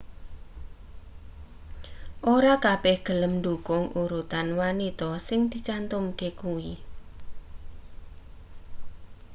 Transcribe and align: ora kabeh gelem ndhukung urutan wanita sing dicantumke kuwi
ora 2.35 2.53
kabeh 2.65 2.97
gelem 3.07 3.33
ndhukung 3.39 3.85
urutan 4.01 4.47
wanita 4.59 5.07
sing 5.27 5.41
dicantumke 5.51 6.27
kuwi 6.39 6.73